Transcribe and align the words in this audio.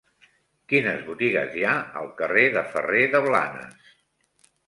Quines 0.71 1.03
botigues 1.09 1.51
hi 1.59 1.65
ha 1.67 1.75
al 2.01 2.09
carrer 2.21 2.45
de 2.57 2.65
Ferrer 2.71 3.05
de 3.17 3.21
Blanes? 3.27 3.93